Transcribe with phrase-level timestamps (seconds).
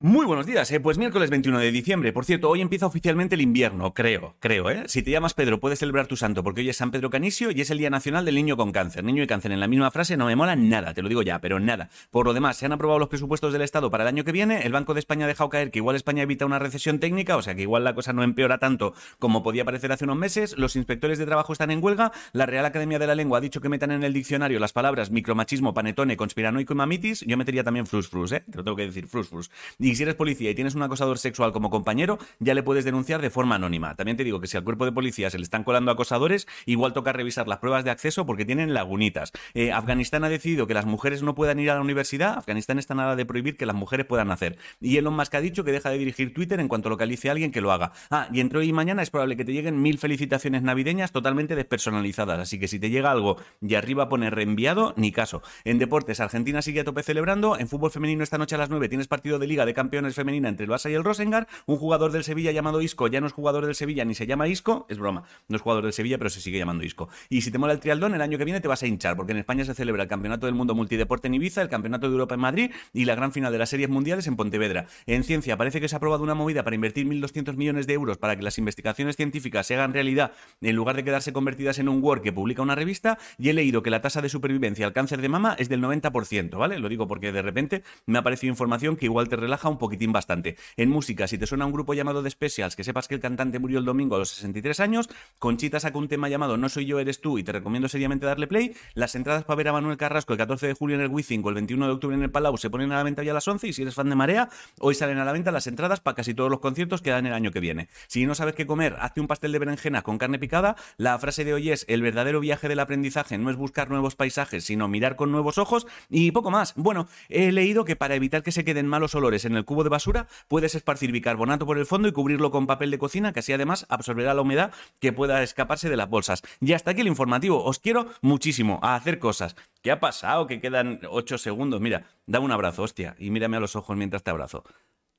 [0.00, 0.78] Muy buenos días, ¿eh?
[0.78, 2.12] pues miércoles 21 de diciembre.
[2.12, 4.84] Por cierto, hoy empieza oficialmente el invierno, creo, creo, ¿eh?
[4.86, 7.60] Si te llamas Pedro, puedes celebrar tu santo porque hoy es San Pedro Canisio y
[7.62, 9.02] es el Día Nacional del Niño con Cáncer.
[9.02, 11.40] Niño y cáncer en la misma frase no me mola nada, te lo digo ya,
[11.40, 11.90] pero nada.
[12.12, 14.62] Por lo demás, se han aprobado los presupuestos del Estado para el año que viene.
[14.62, 17.42] El Banco de España ha dejado caer que igual España evita una recesión técnica, o
[17.42, 20.56] sea que igual la cosa no empeora tanto como podía parecer hace unos meses.
[20.56, 22.12] Los inspectores de trabajo están en huelga.
[22.30, 25.10] La Real Academia de la Lengua ha dicho que metan en el diccionario las palabras
[25.10, 27.24] micromachismo, panetone, conspiranoico y mamitis.
[27.26, 28.44] Yo metería también frus frus, ¿eh?
[28.48, 29.50] Te lo tengo que decir, frus frus.
[29.88, 33.22] Y si eres policía y tienes un acosador sexual como compañero, ya le puedes denunciar
[33.22, 33.94] de forma anónima.
[33.94, 36.92] También te digo que si al cuerpo de policía se le están colando acosadores, igual
[36.92, 39.32] toca revisar las pruebas de acceso porque tienen lagunitas.
[39.54, 42.36] Eh, Afganistán ha decidido que las mujeres no puedan ir a la universidad.
[42.36, 44.58] Afganistán está nada de prohibir que las mujeres puedan hacer.
[44.78, 47.50] Y Elon Musk ha dicho que deja de dirigir Twitter en cuanto localice a alguien
[47.50, 47.92] que lo haga.
[48.10, 51.56] Ah, y entre hoy y mañana es probable que te lleguen mil felicitaciones navideñas totalmente
[51.56, 52.40] despersonalizadas.
[52.40, 55.40] Así que si te llega algo y arriba pone reenviado, ni caso.
[55.64, 57.58] En deportes, Argentina sigue a tope celebrando.
[57.58, 60.48] En fútbol femenino esta noche a las 9 tienes partido de Liga de Campeones Femenina
[60.48, 63.32] entre el Barça y el Rosengar, un jugador del Sevilla llamado Isco ya no es
[63.32, 66.30] jugador del Sevilla ni se llama Isco, es broma, no es jugador del Sevilla, pero
[66.30, 67.08] se sigue llamando Isco.
[67.28, 69.30] Y si te mola el trialdón, el año que viene te vas a hinchar, porque
[69.30, 72.34] en España se celebra el Campeonato del Mundo Multideporte en Ibiza, el Campeonato de Europa
[72.34, 74.86] en Madrid y la gran final de las series mundiales en Pontevedra.
[75.06, 78.18] En ciencia parece que se ha aprobado una movida para invertir 1.200 millones de euros
[78.18, 82.02] para que las investigaciones científicas se hagan realidad en lugar de quedarse convertidas en un
[82.02, 85.20] Word que publica una revista y he leído que la tasa de supervivencia al cáncer
[85.20, 86.80] de mama es del 90%, ¿vale?
[86.80, 90.12] Lo digo porque de repente me ha parecido información que igual te relaja un poquitín
[90.12, 90.56] bastante.
[90.76, 93.58] En música, si te suena un grupo llamado The Specials, que sepas que el cantante
[93.58, 97.00] murió el domingo a los 63 años, Conchita sacó un tema llamado No soy yo,
[97.00, 98.74] eres tú y te recomiendo seriamente darle play.
[98.94, 101.48] Las entradas para ver a Manuel Carrasco el 14 de julio en el Wizzing o
[101.48, 103.48] el 21 de octubre en el Palau se ponen a la venta ya a las
[103.48, 104.48] 11 y si eres fan de Marea,
[104.80, 107.32] hoy salen a la venta las entradas para casi todos los conciertos que dan el
[107.32, 107.88] año que viene.
[108.06, 110.76] Si no sabes qué comer, hazte un pastel de berenjena con carne picada.
[110.96, 114.64] La frase de hoy es el verdadero viaje del aprendizaje no es buscar nuevos paisajes,
[114.64, 116.74] sino mirar con nuevos ojos y poco más.
[116.76, 119.90] Bueno, he leído que para evitar que se queden malos olores en el cubo de
[119.90, 123.52] basura, puedes esparcir bicarbonato por el fondo y cubrirlo con papel de cocina, que así
[123.52, 126.42] además absorberá la humedad que pueda escaparse de las bolsas.
[126.60, 127.64] Y hasta aquí el informativo.
[127.64, 129.56] Os quiero muchísimo a hacer cosas.
[129.82, 130.46] ¿Qué ha pasado?
[130.46, 131.80] Que quedan 8 segundos.
[131.80, 134.64] Mira, da un abrazo, hostia, y mírame a los ojos mientras te abrazo.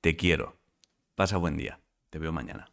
[0.02, 0.56] Te quiero.
[1.16, 1.80] Pasa buen día.
[2.10, 2.72] Te veo mañana.